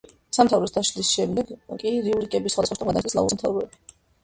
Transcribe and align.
სამთავროს 0.35 0.71
დაშლის 0.77 1.11
შემდეგ 1.17 1.51
კი 1.85 1.93
რიურიკების 2.07 2.57
სხვადასხვა 2.57 2.81
შტომ 2.81 2.91
გადაინაწილეს 2.93 3.15
სლავური 3.19 3.37
სამთავროები. 3.39 3.97